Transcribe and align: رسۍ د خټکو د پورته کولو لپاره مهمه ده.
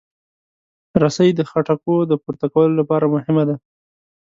رسۍ 1.03 1.29
د 1.35 1.41
خټکو 1.49 1.95
د 2.09 2.13
پورته 2.23 2.47
کولو 2.53 2.73
لپاره 2.81 3.05
مهمه 3.15 3.43
ده. 3.49 3.55